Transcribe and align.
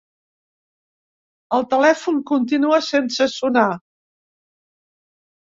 El 1.57 1.67
telèfon 1.73 2.17
continua 2.31 2.81
sense 2.89 3.29
sonar. 3.35 3.67